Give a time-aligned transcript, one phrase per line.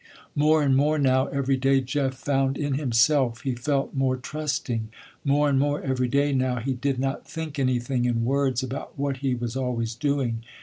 [0.33, 4.89] More and more now every day Jeff found in himself, he felt more trusting.
[5.23, 9.17] More and more every day now, he did not think anything in words about what
[9.17, 10.43] he was always doing.